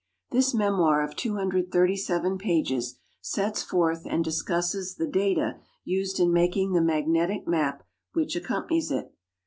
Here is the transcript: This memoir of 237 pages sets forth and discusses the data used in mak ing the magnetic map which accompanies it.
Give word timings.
This 0.31 0.51
memoir 0.55 1.03
of 1.03 1.15
237 1.15 2.39
pages 2.39 2.97
sets 3.21 3.61
forth 3.61 4.01
and 4.07 4.23
discusses 4.23 4.95
the 4.95 5.05
data 5.05 5.59
used 5.83 6.19
in 6.19 6.33
mak 6.33 6.57
ing 6.57 6.71
the 6.73 6.81
magnetic 6.81 7.47
map 7.47 7.83
which 8.13 8.35
accompanies 8.35 8.89
it. 8.89 9.13